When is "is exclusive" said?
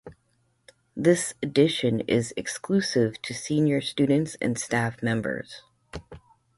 2.07-3.21